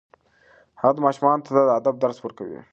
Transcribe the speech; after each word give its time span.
هغه 0.81 0.99
ماشومانو 1.05 1.45
ته 1.45 1.51
د 1.55 1.59
ادب 1.79 1.95
درس 2.03 2.17
ورکوي. 2.21 2.59